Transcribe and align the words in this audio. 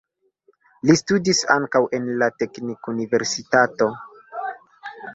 Li 0.89 0.95
studis 1.01 1.41
ankaŭ 1.57 1.83
en 1.99 2.09
la 2.23 2.31
teknikuniversitato. 2.41 3.93